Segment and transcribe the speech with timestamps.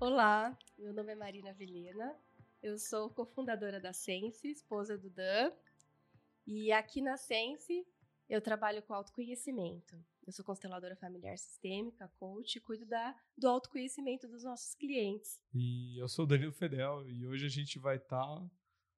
[0.00, 2.16] Olá, meu nome é Marina Vilhena,
[2.62, 5.52] eu sou cofundadora da Sense, esposa do Dan,
[6.46, 7.86] e aqui na Sense
[8.26, 10.02] eu trabalho com autoconhecimento.
[10.26, 15.38] Eu sou consteladora familiar sistêmica, coach, e cuido da, do autoconhecimento dos nossos clientes.
[15.52, 18.50] E eu sou o Danilo Fedel e hoje a gente vai estar tá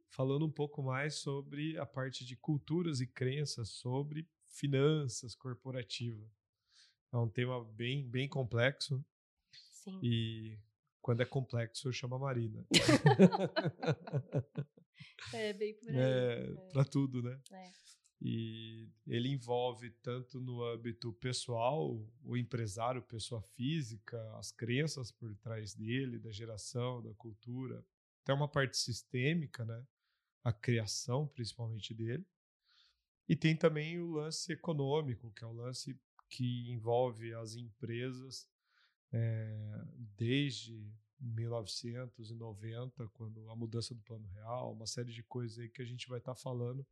[0.06, 6.30] falando um pouco mais sobre a parte de culturas e crenças sobre finanças corporativas.
[7.12, 9.04] É um tema bem, bem complexo.
[9.50, 9.98] Sim.
[10.00, 10.56] E
[11.02, 12.64] quando é complexo, eu chamo a Marina.
[15.34, 15.96] é, bem por aí.
[15.96, 16.46] É, é.
[16.72, 17.38] Para tudo, né?
[17.50, 17.72] É.
[18.24, 25.74] E ele envolve tanto no âmbito pessoal, o empresário, pessoa física, as crenças por trás
[25.74, 27.84] dele, da geração, da cultura,
[28.22, 29.84] até uma parte sistêmica, né?
[30.44, 32.24] A criação, principalmente dele.
[33.28, 38.48] E tem também o lance econômico, que é o lance que envolve as empresas
[39.12, 39.84] é,
[40.16, 45.84] desde 1990, quando a mudança do plano real, uma série de coisas aí que a
[45.84, 46.86] gente vai estar tá falando,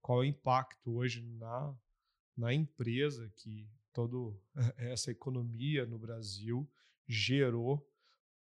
[0.00, 1.74] qual é o impacto hoje na,
[2.36, 4.36] na empresa que toda
[4.76, 6.70] essa economia no Brasil
[7.06, 7.88] gerou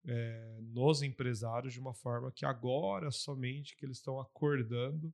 [0.05, 5.13] é, nos empresários de uma forma que agora somente que eles estão acordando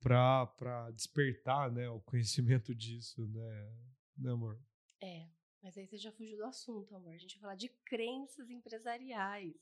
[0.00, 3.72] para despertar né, o conhecimento disso, né,
[4.16, 4.58] né amor?
[5.02, 5.28] É,
[5.62, 7.14] mas aí você já fugiu do assunto, amor.
[7.14, 9.54] A gente vai falar de crenças empresariais.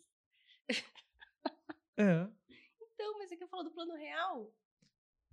[1.96, 2.30] É.
[2.80, 4.54] Então, mas você quer falar do plano real?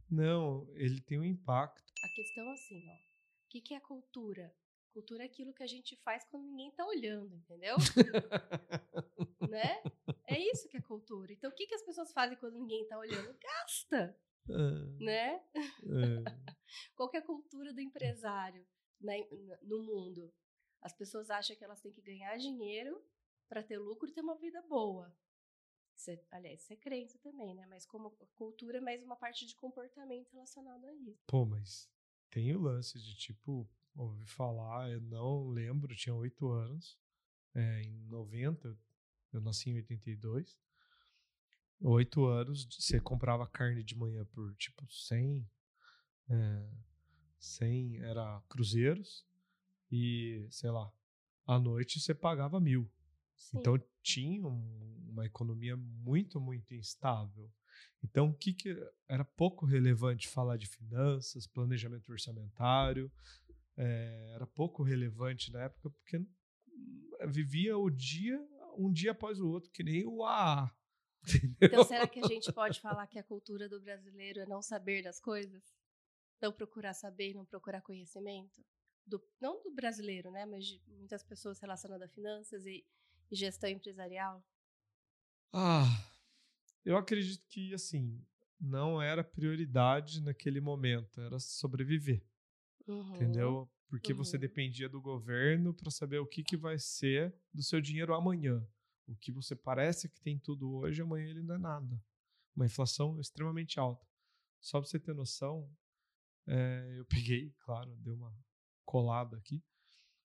[0.10, 1.94] Não, ele tem um impacto.
[2.04, 2.94] A questão é assim, ó.
[2.94, 4.52] O que, que é cultura?
[4.92, 7.76] Cultura é aquilo que a gente faz quando ninguém tá olhando, entendeu?
[9.50, 9.84] né?
[10.28, 11.34] É isso que é cultura.
[11.34, 13.38] Então, o que, que as pessoas fazem quando ninguém tá olhando?
[13.38, 14.18] Gasta!
[14.50, 15.04] É.
[15.04, 15.44] Né?
[15.56, 15.56] É.
[16.96, 18.66] Qual é a cultura do empresário
[19.02, 19.28] né,
[19.64, 20.34] no mundo?
[20.86, 23.04] As pessoas acham que elas têm que ganhar dinheiro
[23.50, 25.12] para ter lucro e ter uma vida boa.
[25.96, 27.66] Isso é, aliás, isso é crença também, né?
[27.66, 31.24] Mas como cultura é mais uma parte de comportamento relacionado a isso.
[31.26, 31.90] Pô, mas
[32.30, 37.00] tem o lance de tipo, ouvi falar, eu não lembro, tinha oito anos,
[37.56, 38.78] é, em 90,
[39.34, 40.56] eu nasci em 82.
[41.82, 45.50] Oito anos, você comprava carne de manhã por tipo 100,
[46.30, 46.72] é,
[47.40, 49.26] 100 era cruzeiros,
[49.96, 50.92] e, sei lá,
[51.48, 52.92] à noite você pagava mil.
[53.38, 53.60] Sim.
[53.60, 57.50] Então tinha um, uma economia muito, muito instável.
[58.04, 58.76] Então, o que, que
[59.08, 63.12] era pouco relevante falar de finanças, planejamento orçamentário,
[63.78, 66.22] é, era pouco relevante na época, porque
[67.28, 68.38] vivia o dia,
[68.78, 70.72] um dia após o outro, que nem o AA.
[71.28, 71.56] Entendeu?
[71.62, 75.02] Então, será que a gente pode falar que a cultura do brasileiro é não saber
[75.02, 75.64] das coisas?
[76.42, 78.64] Não procurar saber, não procurar conhecimento?
[79.06, 82.86] Do, não do brasileiro, né, mas de muitas pessoas relacionadas a finanças e,
[83.32, 84.44] e gestão empresarial?
[85.54, 85.86] Ah,
[86.84, 88.24] eu acredito que assim
[88.60, 92.26] não era prioridade naquele momento, era sobreviver,
[92.88, 93.16] uhum.
[93.16, 93.70] entendeu?
[93.88, 94.18] Porque uhum.
[94.18, 98.66] você dependia do governo para saber o que, que vai ser do seu dinheiro amanhã.
[99.08, 102.04] O que você parece que tem tudo hoje, amanhã ele não é nada.
[102.56, 104.06] Uma inflação extremamente alta.
[104.60, 105.70] Só para você ter noção,
[106.48, 108.36] é, eu peguei, claro, deu uma
[108.86, 109.64] colada aqui,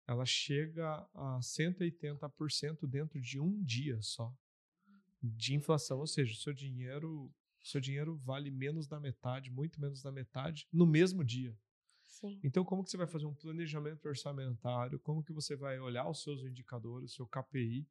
[0.07, 4.35] ela chega a 180% dentro de um dia só
[5.23, 7.33] de inflação, ou seja, seu dinheiro,
[7.63, 11.57] seu dinheiro vale menos da metade, muito menos da metade no mesmo dia.
[12.03, 12.39] Sim.
[12.45, 15.01] Então, como que você vai fazer um planejamento orçamentário?
[15.01, 17.89] Como que você vai olhar os seus indicadores, seu KPI,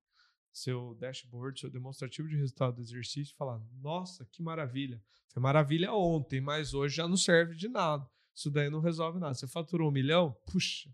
[0.52, 5.02] seu dashboard, seu demonstrativo de resultado do exercício e falar: nossa, que maravilha!
[5.30, 8.08] Foi maravilha ontem, mas hoje já não serve de nada.
[8.36, 9.34] Isso daí não resolve nada.
[9.34, 10.94] Você faturou um milhão, puxa.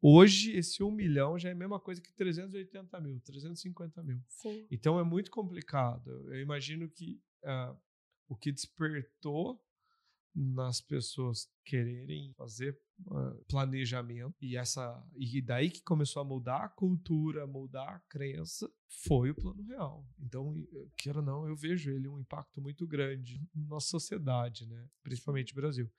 [0.00, 4.20] Hoje, esse um milhão já é a mesma coisa que 380 mil, 350 mil.
[4.28, 4.66] Sim.
[4.68, 6.10] Então é muito complicado.
[6.28, 7.76] Eu imagino que uh,
[8.28, 9.62] o que despertou
[10.34, 16.68] nas pessoas quererem fazer uh, planejamento e essa e daí que começou a mudar a
[16.68, 20.06] cultura, mudar a crença, foi o plano real.
[20.18, 20.66] Então,
[20.96, 24.88] queira ou não, eu vejo ele um impacto muito grande na sociedade, né?
[25.02, 25.90] Principalmente no Brasil.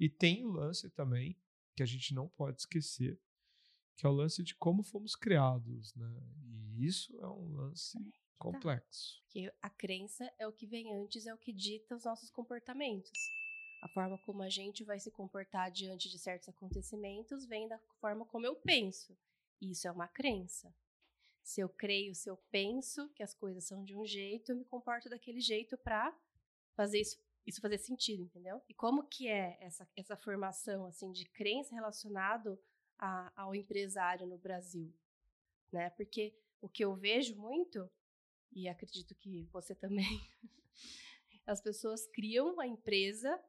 [0.00, 1.36] E tem o lance também,
[1.76, 3.20] que a gente não pode esquecer,
[3.94, 6.10] que é o lance de como fomos criados, né?
[6.42, 8.18] E isso é um lance tá.
[8.38, 9.22] complexo.
[9.24, 13.12] Porque a crença é o que vem antes, é o que dita os nossos comportamentos.
[13.82, 18.24] A forma como a gente vai se comportar diante de certos acontecimentos vem da forma
[18.24, 19.14] como eu penso.
[19.60, 20.74] Isso é uma crença.
[21.42, 24.64] Se eu creio, se eu penso que as coisas são de um jeito, eu me
[24.64, 26.14] comporto daquele jeito para
[26.74, 28.62] fazer isso isso fazer sentido, entendeu?
[28.68, 32.58] E como que é essa, essa formação assim de crença relacionado
[32.98, 34.92] a, ao empresário no Brasil?
[35.72, 35.90] né?
[35.90, 37.90] Porque o que eu vejo muito,
[38.52, 40.04] e acredito que você também,
[41.46, 43.40] as pessoas criam uma empresa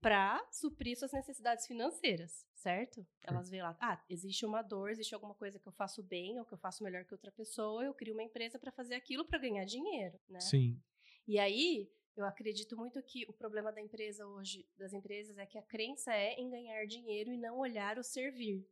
[0.00, 3.06] para suprir suas necessidades financeiras, certo?
[3.22, 6.46] Elas veem lá, ah, existe uma dor, existe alguma coisa que eu faço bem ou
[6.46, 9.38] que eu faço melhor que outra pessoa, eu crio uma empresa para fazer aquilo para
[9.38, 10.40] ganhar dinheiro, né?
[10.40, 10.82] Sim.
[11.26, 15.58] E aí, eu acredito muito que o problema da empresa hoje, das empresas, é que
[15.58, 18.68] a crença é em ganhar dinheiro e não olhar o servir.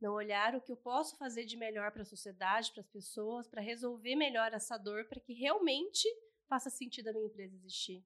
[0.00, 3.46] Não olhar o que eu posso fazer de melhor para a sociedade, para as pessoas,
[3.48, 6.08] para resolver melhor essa dor, para que realmente
[6.48, 8.04] faça sentido a minha empresa existir.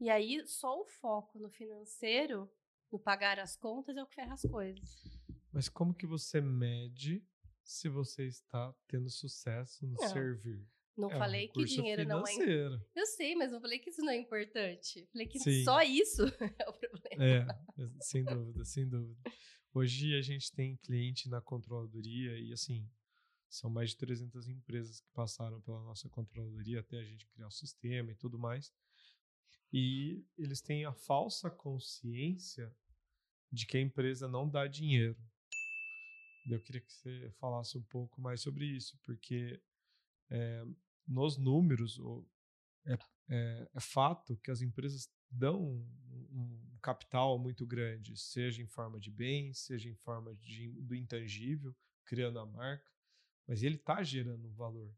[0.00, 2.50] E aí, só o foco no financeiro,
[2.90, 5.04] no pagar as contas, é o que ferra as coisas.
[5.52, 7.24] Mas como que você mede
[7.62, 10.08] se você está tendo sucesso no Não.
[10.08, 10.66] servir?
[10.96, 12.26] Não É um falei que recurso dinheiro não é.
[12.26, 12.86] financeiro.
[12.94, 15.06] Eu sei, mas não falei que isso não é importante.
[15.12, 15.64] Falei que Sim.
[15.64, 16.22] só isso
[16.58, 17.24] é o problema.
[17.24, 17.46] É,
[18.00, 19.20] sem dúvida, sem dúvida.
[19.72, 22.88] Hoje a gente tem cliente na controladoria e assim,
[23.48, 27.50] são mais de 300 empresas que passaram pela nossa controladoria até a gente criar o
[27.50, 28.72] sistema e tudo mais.
[29.72, 32.72] E eles têm a falsa consciência
[33.50, 35.16] de que a empresa não dá dinheiro.
[36.48, 39.60] Eu queria que você falasse um pouco mais sobre isso, porque
[40.30, 40.64] é,
[41.06, 42.00] nos números
[42.86, 42.98] é,
[43.28, 46.28] é- é fato que as empresas dão um,
[46.74, 51.74] um capital muito grande, seja em forma de bens, seja em forma de, do intangível,
[52.04, 52.90] criando a marca,
[53.46, 54.94] mas ele está gerando um valor.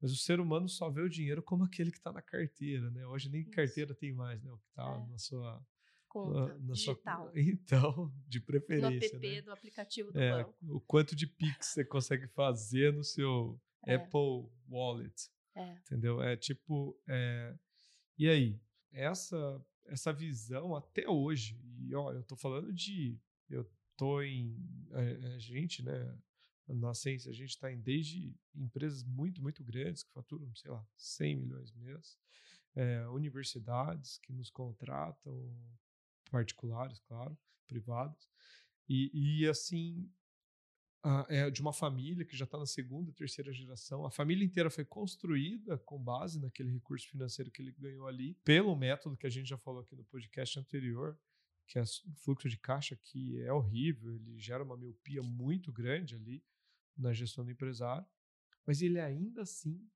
[0.00, 3.06] Mas o ser humano só vê o dinheiro como aquele que está na carteira, né?
[3.06, 3.50] Hoje nem Isso.
[3.52, 4.50] carteira tem mais, né?
[4.52, 5.06] O que está É.
[5.10, 5.66] na sua,
[6.08, 7.32] Conta na sua digital.
[7.36, 9.42] então, de No preferência, app né?
[9.42, 10.54] do aplicativo do É, banco.
[10.62, 13.94] o quanto de Pix você consegue fazer no seu É.
[13.94, 15.72] Apple Wallet, É.
[15.78, 16.22] entendeu?
[16.22, 17.56] É tipo, é,
[18.18, 18.60] e aí,
[18.92, 23.18] essa essa visão até hoje, e ó, eu tô falando de,
[23.50, 24.56] eu tô em,
[24.92, 26.18] a, a gente, né,
[26.66, 30.86] na ciência, a gente está em desde empresas muito, muito grandes que faturam, sei lá,
[30.96, 32.18] 100 milhões mês,
[32.74, 35.54] é, universidades que nos contratam,
[36.30, 37.36] particulares, claro,
[37.68, 38.28] privados,
[38.88, 39.10] e,
[39.42, 40.10] e assim,
[41.04, 44.04] a- é de uma família que já está na segunda, terceira geração.
[44.06, 48.74] A família inteira foi construída com base naquele recurso financeiro que ele ganhou ali, pelo
[48.74, 51.16] método que a gente já falou aqui no podcast anterior,
[51.66, 51.86] que é o
[52.16, 56.42] fluxo de caixa, que é horrível, ele gera uma miopia muito grande ali
[56.96, 58.06] na gestão do empresário,
[58.66, 59.86] mas ele ainda assim,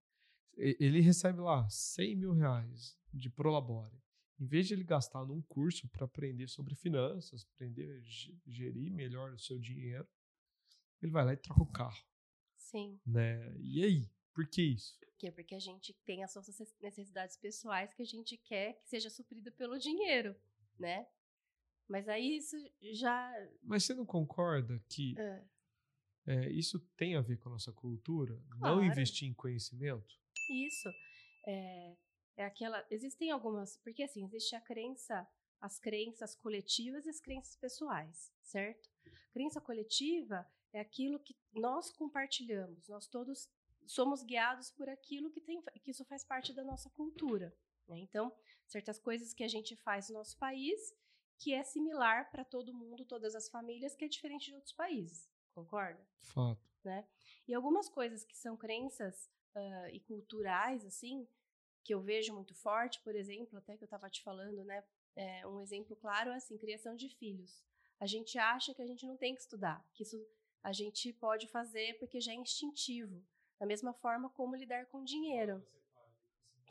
[0.57, 3.97] ele recebe lá 100 mil reais de Prolabore.
[4.41, 8.91] Em vez de ele gastar num curso para aprender sobre finanças, aprender a ge- gerir
[8.93, 10.07] melhor o seu dinheiro,
[11.03, 12.05] ele vai lá e troca o carro,
[12.57, 13.01] Sim.
[13.07, 13.55] né?
[13.59, 14.99] E aí, por que isso?
[14.99, 15.33] Por quê?
[15.33, 19.51] Porque a gente tem as nossas necessidades pessoais que a gente quer que seja suprida
[19.51, 20.37] pelo dinheiro,
[20.79, 21.07] né?
[21.89, 22.57] Mas aí isso
[22.93, 23.33] já.
[23.63, 25.45] Mas você não concorda que é,
[26.27, 28.35] é, isso tem a ver com a nossa cultura?
[28.51, 28.85] Não Claro.
[28.85, 30.21] investir em conhecimento?
[30.51, 30.89] Isso.
[31.47, 31.97] É,
[32.37, 32.87] é aquela.
[32.91, 33.79] Existem algumas.
[33.79, 35.27] Porque assim, existe a crença,
[35.61, 38.91] as crenças coletivas e as crenças pessoais, certo?
[39.33, 42.89] Crença coletiva é aquilo que nós compartilhamos.
[42.89, 43.49] Nós todos
[43.87, 47.55] somos guiados por aquilo que tem, que isso faz parte da nossa cultura.
[47.87, 47.99] né?
[47.99, 48.33] Então,
[48.67, 50.95] certas coisas que a gente faz no nosso país
[51.39, 55.31] que é similar para todo mundo, todas as famílias, que é diferente de outros países.
[55.55, 56.05] Concorda?
[56.17, 56.61] Fato.
[57.47, 61.29] E algumas coisas que são crenças ah, e culturais, assim,
[61.85, 64.83] que eu vejo muito forte, por exemplo, até que eu estava te falando, né?
[65.19, 67.61] é, um exemplo claro é assim, criação de filhos.
[67.99, 70.17] A gente acha que a gente não tem que estudar, que isso
[70.63, 73.25] a gente pode fazer porque já é instintivo.
[73.59, 75.65] Da mesma forma como lidar com dinheiro.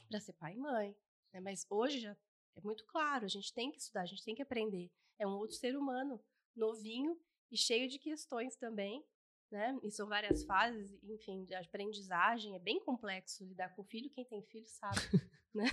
[0.09, 0.95] Para ser pai e mãe.
[1.33, 1.39] né?
[1.41, 2.15] Mas hoje já
[2.55, 4.89] é muito claro, a gente tem que estudar, a gente tem que aprender.
[5.19, 6.19] É um outro ser humano,
[6.55, 7.19] novinho
[7.51, 9.03] e cheio de questões também,
[9.51, 9.77] né?
[9.83, 12.55] E são várias fases, enfim, de aprendizagem.
[12.55, 14.09] É bem complexo lidar com filho.
[14.09, 14.97] Quem tem filho sabe,
[15.53, 15.65] né?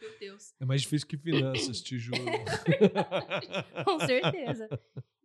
[0.00, 0.54] Meu Deus.
[0.60, 2.18] É mais difícil que finanças, te juro.
[3.84, 4.68] Com certeza.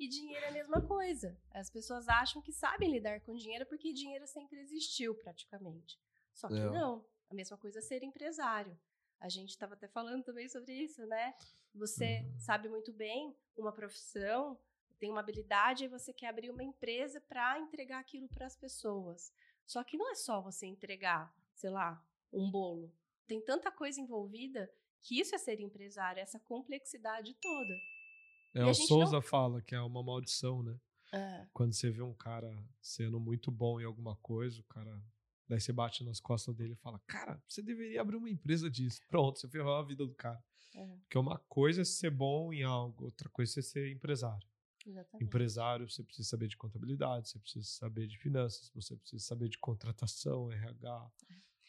[0.01, 1.37] E dinheiro é a mesma coisa.
[1.51, 5.99] As pessoas acham que sabem lidar com dinheiro porque dinheiro sempre existiu, praticamente.
[6.33, 6.71] Só que É.
[6.71, 7.05] não.
[7.29, 8.75] A mesma coisa é ser empresário.
[9.19, 11.35] A gente estava até falando também sobre isso, né?
[11.75, 12.39] Você Uhum.
[12.39, 14.59] sabe muito bem uma profissão,
[14.97, 19.31] tem uma habilidade e você quer abrir uma empresa para entregar aquilo para as pessoas.
[19.67, 22.03] Só que não é só você entregar, sei lá,
[22.33, 22.91] um bolo.
[23.27, 24.67] Tem tanta coisa envolvida
[24.99, 27.73] que isso é ser empresário, essa complexidade toda.
[28.53, 30.77] É, o Souza fala que é uma maldição, né?
[31.13, 35.01] É, Quando você vê um cara sendo muito bom em alguma coisa, o cara.
[35.47, 39.01] Daí você bate nas costas dele e fala: Cara, você deveria abrir uma empresa disso.
[39.09, 40.41] Pronto, você ferrou a vida do cara.
[40.73, 40.85] É.
[41.01, 44.47] Porque uma coisa é ser bom em algo, outra coisa é ser empresário.
[44.85, 45.25] Exatamente.
[45.25, 49.57] Empresário, você precisa saber de contabilidade, você precisa saber de finanças, você precisa saber de
[49.57, 51.11] contratação, RH,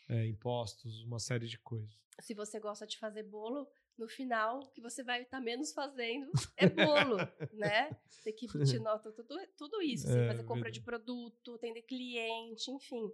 [0.08, 2.00] é, impostos, uma série de coisas.
[2.20, 3.68] Se você gosta de fazer bolo,
[3.98, 7.16] no final, o que você vai estar menos fazendo é bolo,
[7.52, 7.90] né?
[8.24, 10.06] Tem que te nota tudo, tudo isso.
[10.06, 13.10] Você É, fazer compra de produto, atender cliente, enfim.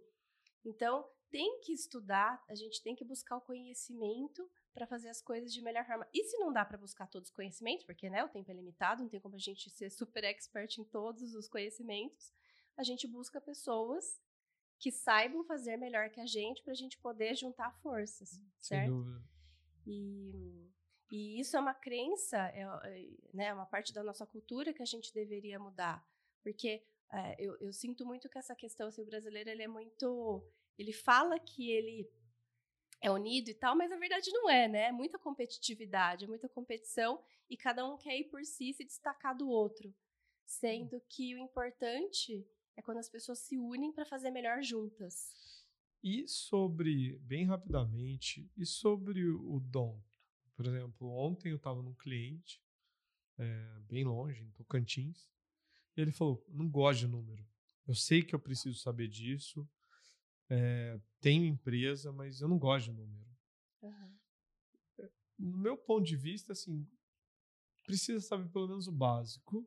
[0.64, 5.52] Então, tem que estudar, a gente tem que buscar o conhecimento para fazer as coisas
[5.52, 6.06] de melhor forma.
[6.14, 9.02] E se não dá para buscar todos os conhecimentos, porque né, o tempo é limitado,
[9.02, 12.32] não tem como a gente ser super expert em todos os conhecimentos,
[12.76, 14.20] a gente busca pessoas
[14.78, 18.92] que saibam fazer melhor que a gente para a gente poder juntar forças, Sem certo?
[18.92, 19.20] dúvida.
[19.90, 20.70] E,
[21.10, 24.86] e isso é uma crença, é, é, né, uma parte da nossa cultura que a
[24.86, 26.06] gente deveria mudar.
[26.42, 30.46] Porque é, eu, eu sinto muito que essa questão, assim, o brasileiro, ele é muito...
[30.78, 32.08] Ele fala que ele
[33.00, 34.82] é unido e tal, mas na verdade não é, né?
[34.88, 39.36] É muita competitividade, é muita competição e cada um quer ir por si se destacar
[39.36, 39.94] do outro.
[40.44, 45.57] Sendo que o importante é quando as pessoas se unem para fazer melhor juntas.
[46.02, 50.00] E sobre, bem rapidamente, e sobre o dom?
[50.54, 52.62] Por exemplo, ontem eu estava num cliente,
[53.36, 55.28] é, bem longe, em Tocantins,
[55.96, 57.46] e ele falou: não gosto de número.
[57.86, 59.68] Eu sei que eu preciso saber disso,
[60.48, 63.28] é, tenho empresa, mas eu não gosto de número.
[65.38, 66.86] No meu ponto de vista, assim,
[67.84, 69.66] precisa saber pelo menos o básico,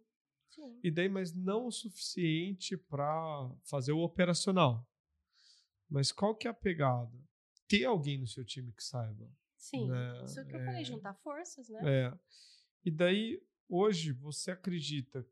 [0.49, 0.79] Sim.
[0.83, 4.87] e daí, mas não o suficiente para fazer o operacional.
[5.91, 7.11] Mas qual que é a pegada?
[7.67, 9.29] Ter alguém no seu time que saiba.
[9.57, 11.79] Sim, né, isso que eu é- falei, juntar forças, né?
[11.83, 12.19] É.
[12.83, 15.27] E daí, hoje, você acredita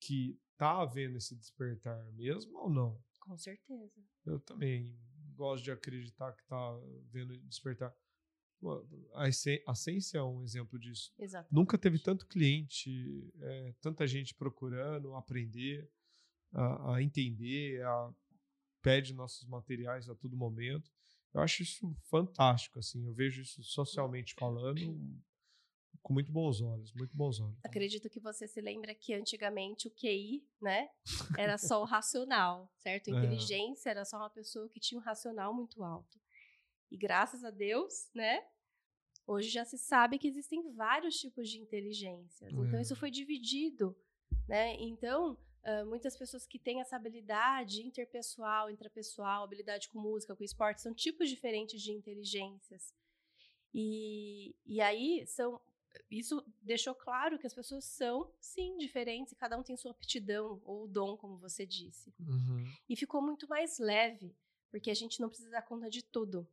[0.00, 3.02] que tá havendo esse despertar mesmo ou não?
[3.20, 4.00] Com certeza.
[4.24, 4.96] Eu também
[5.34, 6.56] gosto de acreditar que tá
[7.08, 7.94] havendo despertar.
[9.14, 11.12] A Essência é um exemplo disso.
[11.18, 11.52] Exato.
[11.52, 15.90] Nunca teve tanto cliente, é, tanta gente procurando aprender,
[16.52, 18.14] a, a entender, a
[18.84, 20.92] pede nossos materiais a todo momento.
[21.32, 23.04] Eu acho isso fantástico, assim.
[23.06, 24.80] Eu vejo isso socialmente falando
[26.02, 27.58] com muito bons olhos, muito bons olhos.
[27.64, 30.90] Acredito que você se lembra que antigamente o QI, né,
[31.38, 33.08] era só o racional, certo?
[33.10, 33.16] A É.
[33.16, 36.20] inteligência era só uma pessoa que tinha um racional muito alto.
[36.90, 38.44] E graças a Deus, né,
[39.26, 42.52] hoje já se sabe que existem vários tipos de inteligências.
[42.52, 42.82] Então É.
[42.82, 43.96] isso foi dividido,
[44.46, 44.74] né?
[44.78, 45.38] Então,
[45.86, 51.28] muitas pessoas que têm essa habilidade interpessoal, intrapessoal, habilidade com música, com esporte, são tipos
[51.28, 52.94] diferentes de inteligências.
[53.72, 55.60] E, e aí são
[56.10, 60.60] isso deixou claro que as pessoas são, sim, diferentes e cada um tem sua aptidão
[60.64, 62.12] ou dom, como você disse.
[62.18, 62.64] Uhum.
[62.88, 64.34] E ficou muito mais leve,
[64.70, 66.46] porque a gente não precisa dar conta de tudo.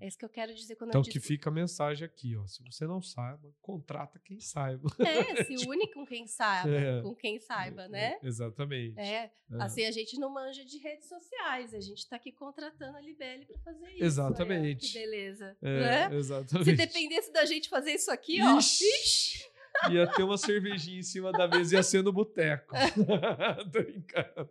[0.00, 0.04] É.
[0.04, 1.26] É isso que eu quero dizer quando Então eu que disse.
[1.26, 2.46] fica a mensagem aqui, ó.
[2.46, 4.88] Se você não saiba, contrata quem saiba.
[4.98, 7.02] É, se une com quem saiba, É.
[7.02, 8.18] com quem saiba, né?
[8.22, 8.98] Exatamente.
[8.98, 9.30] É, É.
[9.58, 13.44] assim, a gente não manja de redes sociais, a gente tá aqui contratando a Libele
[13.44, 14.04] para fazer isso.
[14.04, 14.84] Exatamente.
[14.86, 16.16] Olha, que beleza, É, né?
[16.16, 16.70] Exatamente.
[16.70, 18.84] Se dependesse da gente fazer isso aqui, ó, Ixi.
[18.84, 19.50] ixi,
[19.90, 22.74] Ia ter uma cervejinha em cima da mesa e ia ser no boteco.
[23.56, 24.50] Tô brincando.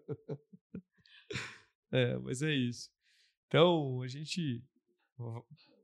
[1.92, 2.90] É, mas é isso.
[3.48, 4.64] Então, a gente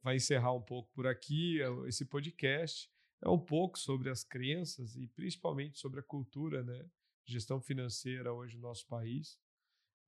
[0.04, 2.89] vai encerrar um pouco por aqui é, esse podcast.
[3.22, 6.89] É um pouco sobre as crenças e principalmente sobre a cultura, né?
[7.25, 9.39] Gestão financeira hoje no nosso país,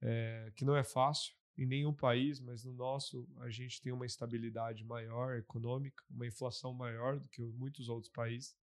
[0.01, 4.05] é, que não é fácil em nenhum país, mas no nosso a gente tem uma
[4.05, 8.55] estabilidade maior econômica, uma inflação maior do que muitos outros países.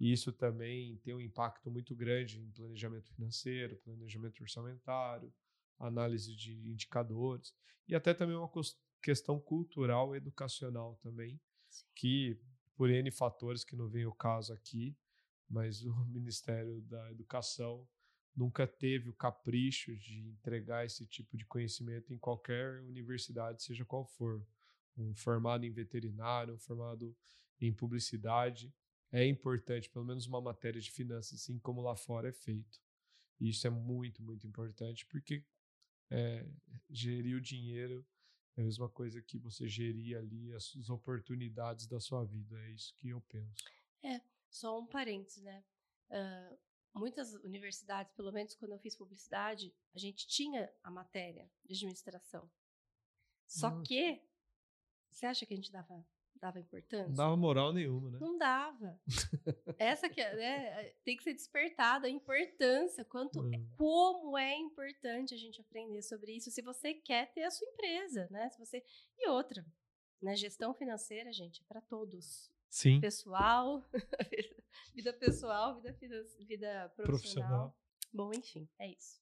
[0.00, 5.32] E isso também tem um impacto muito grande em planejamento financeiro, planejamento orçamentário,
[5.78, 7.54] análise de indicadores
[7.88, 8.48] e até também uma
[9.02, 11.40] questão cultural educacional também,
[11.94, 12.38] que
[12.74, 14.96] por N fatores que não vem o caso aqui,
[15.48, 17.86] mas o Ministério da Educação
[18.34, 24.04] nunca teve o capricho de entregar esse tipo de conhecimento em qualquer universidade, seja qual
[24.04, 24.46] for.
[24.98, 27.14] Um formado em veterinário, um formado
[27.60, 28.72] em publicidade,
[29.12, 32.80] é importante, pelo menos uma matéria de finanças, assim como lá fora é feito.
[33.40, 35.44] E isso é muito, muito importante, porque
[36.10, 36.46] é,
[36.88, 38.06] gerir o dinheiro
[38.56, 42.58] é a mesma coisa que você gerir ali as, as oportunidades da sua vida.
[42.64, 43.64] É isso que eu penso.
[44.48, 45.62] Só um parênteses, né?
[46.10, 46.56] Ah,
[46.94, 52.50] muitas universidades, pelo menos quando eu fiz publicidade, a gente tinha a matéria de administração.
[53.46, 53.82] Só Nossa.
[53.82, 54.22] que,
[55.10, 56.04] você acha que a gente dava,
[56.40, 57.08] dava importância?
[57.08, 58.18] Não dava moral nenhuma, né?
[58.20, 58.98] Não dava.
[59.78, 63.68] Essa que é, né, tem que ser despertada a importância, quanto, Hum.
[63.76, 68.28] como é importante a gente aprender sobre isso se você quer ter a sua empresa,
[68.30, 68.48] né?
[68.50, 68.82] Se você
[69.18, 69.64] e outra,
[70.22, 70.34] né?
[70.36, 73.00] Gestão financeira, gente, é para todos Sim.
[73.00, 73.82] pessoal,
[74.94, 77.06] vida pessoal, vida, vida, vida profissional.
[77.06, 77.78] profissional.
[78.12, 79.20] Bom, enfim, é isso.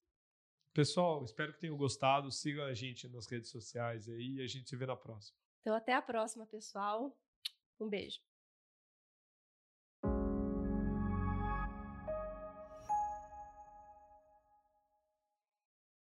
[0.72, 2.30] Pessoal, espero que tenham gostado.
[2.32, 5.38] Sigam a gente nas redes sociais aí e a gente se vê na próxima.
[5.64, 7.16] Então, até a próxima, pessoal.
[7.80, 8.20] Um beijo.